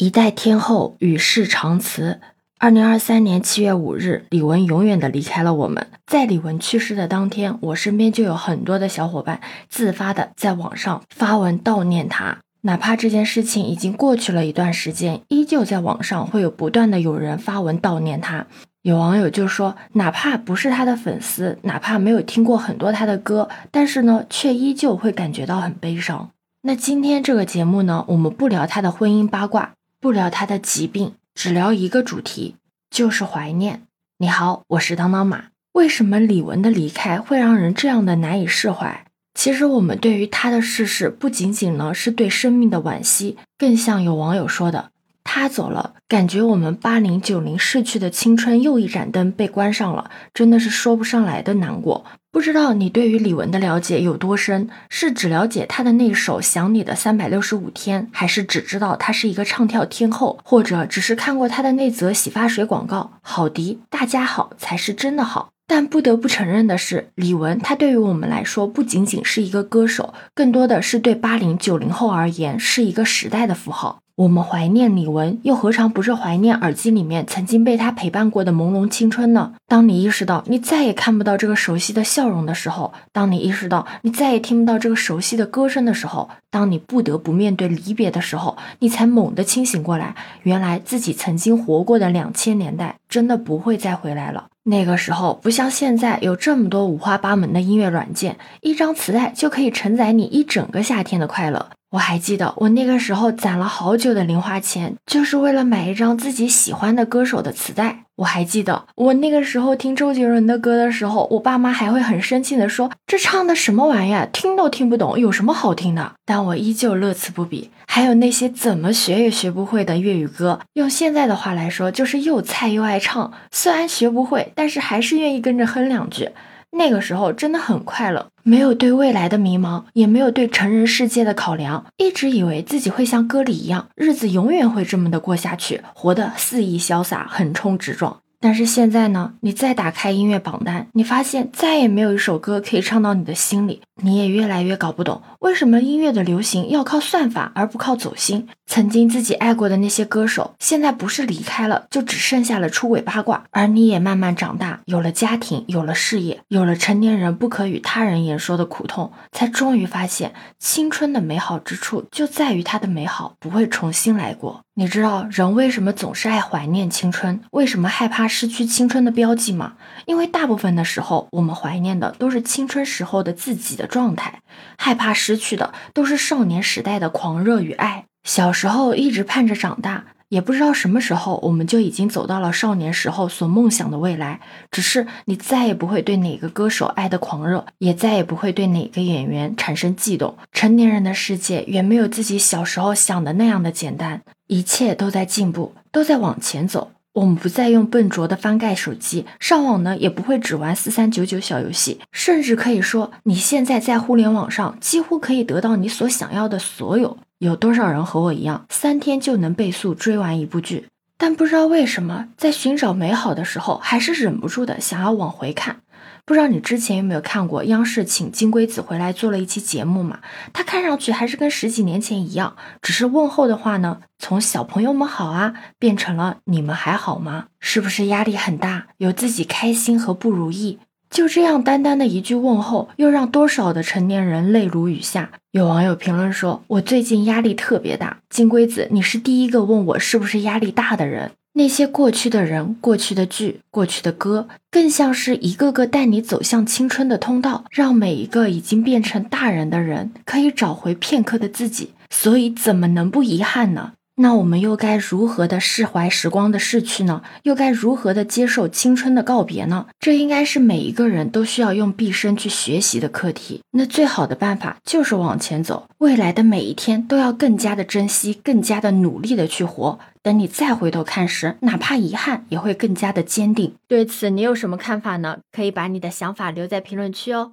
[0.00, 2.20] 一代天后与世长辞。
[2.58, 5.88] 二零二三年七月五日，李玟永远的离开了我们。
[6.06, 12.38] 在李玟去世的当天，我身边就有很多的小伙伴自发的在网上发文悼念她。
[12.62, 18.46] 哪怕这件事情已经过去了一段时间，依旧在网上会有不断的有人发文悼念她。
[18.80, 26.30] 有网友就说，哪怕不是她的粉丝，哪怕没有听过很多她的歌，但是呢，却依旧会感觉到很悲伤。
[26.62, 29.72] 那今天这个节目呢，我们不聊她的婚姻八卦。
[30.00, 32.56] 不聊他的疾病，只聊一个主题，
[32.88, 33.82] 就是怀念。
[34.16, 35.48] 你好，我是当当马。
[35.72, 39.04] 为什么李玟的离开会让人这样的难以释怀？
[39.34, 44.90] 其实我们对于他的逝世，不仅仅呢是对生命的惋惜，更像有网友说的。
[45.22, 52.04] 他走了，感觉我们八零九零逝去的青春又一盏灯被关上了，真的是说不上来的难过。
[52.32, 54.68] 不知道你对于李玟的了解有多深？
[54.88, 63.12] 是只了解她的那首《想你的三百六十五天》，还是只知道她是一个唱跳天后，或者只是看过她的那则洗发水广告？
[63.20, 65.50] 好迪，大家好才是真的好。
[65.66, 74.00] 但不得不承认的是，李玟她对于我们来说不仅仅是一个歌手，更多的是对八零九零后而言是一个时代的符号。
[74.20, 79.54] 我们怀念李玟，又何尝不是怀念耳机里面曾经被她陪伴过的朦胧青春呢？
[79.66, 94.48] 当你意识到你再也看不到这个熟悉的笑容的时候，当你意识到你再也听不到这个熟悉的歌声的时候，当你不得不面对离别的时候，你才猛地清醒过来，原来自己曾经活过的两千年代真的不会再回来了。
[94.64, 101.70] 那个时候不像现在有这么多五花八门的音乐软件，一张磁带就可以承载你一整个夏天的快乐。
[101.90, 108.04] 我还记得，我那个时候攒了好久的零花钱，就是为了买一张自己喜欢的歌手的磁带。
[108.16, 117.70] 我还记得，我那个时候听周杰伦的歌的时候，我爸妈还会很生气的说：“这唱的什么玩意儿，听都听不懂，有什么好听的？”但我依旧乐此不彼。
[117.88, 123.32] 还有那些怎么学也学不会的粤语歌，用现在的话来说，就是又菜又爱唱。
[123.50, 126.28] 虽然学不会，但是还是愿意跟着哼两句。
[126.72, 138.18] 那个时候真的很快乐，没有对未来的迷茫，也没有对成人世界的考量，一直以为自己会像歌里一样，日子永远会这么的过下去，活得肆意潇洒，横冲直撞。
[138.42, 143.82] 但是现在呢，你再打开音乐榜单，你发现再也没有一首歌可以唱到你的心里。
[144.02, 148.48] 你也越来越搞不懂，为什么音乐的流行要靠算法而不靠走心。
[148.70, 153.42] 曾经自己爱过的那些歌手，现在不是离开了，就只剩下了出轨八卦。
[153.50, 164.60] 而你也慢慢长大，有了家庭，有了事业，有了成年人不可与他人言说的苦痛，才终于发现青春的美好之处就在于它的美好不会重新来过。
[164.74, 169.72] 你知道人为什么总是爱怀念青春，为什么害怕失去青春的标记吗？
[170.06, 174.42] 因为大部分的时候，我们怀念的都是青春时候的自己的状态，
[174.78, 178.04] 害怕失去的都是少年时代的狂热与爱。
[178.22, 184.40] 小时候一直盼着长大，也不知道什么时候我们就已经走到了少年时候所梦想的未来。
[184.70, 190.36] 只是你再也不会对哪个歌手爱的狂热，也再也不会对哪个演员产生悸动。
[190.52, 194.22] 成年人的世界远没有自己小时候想的那样的简单。
[194.46, 196.90] 一切都在进步，都在往前走。
[197.12, 207.18] 我们不再用笨拙的翻盖手机上网呢，也不会只玩四三九九小游戏，甚至可以说，你现在在互联网上几乎可以得到你所想要的所有。
[207.40, 210.88] 有多少人和我一样，三天就能倍速追完一部剧？
[211.16, 215.80] 但不知道为什么，在寻找美好的时候，还是忍不住的想要往回看。
[216.26, 220.20] 不知道你之前有没有看过央视请金龟子回来做了一期节目嘛？
[220.52, 227.46] 他看上去还是跟十几年前一样，只是问候的话呢，从小朋友们好啊，变成了你们还好吗？
[227.58, 228.88] 是不是压力很大？
[228.98, 230.78] 有自己开心和不如意？
[231.10, 235.30] 就这样单单的一句问候，又让多少的成年人泪如雨下？
[235.50, 251.90] 有网友评论说：“我最近压力特别大，金龟子，你是第一个问我是不是压力大的人。”那些过去的人、过去的剧、过去的歌，更像是一个个带你走向青春的通道，让每一个已经变成大人的人可以找回片刻的自己。
[252.08, 253.94] 所以，怎么能不遗憾呢？
[254.20, 257.22] 那我们又该如何的释怀时光的逝去呢？
[257.44, 259.86] 又该如何的接受青春的告别呢？
[259.98, 263.62] 这应该是每一个人都需要用毕生去学习的课题。
[263.70, 269.98] 那最好的办法就是往前走，未来的每一天都要更加的珍惜，更加的努力的去活。
[270.22, 273.72] 等你再回头看时，哪怕遗憾，也会更加的坚定。
[273.88, 275.38] 对此，你有什么看法呢？
[275.50, 277.52] 可以把你的想法留在评论区哦。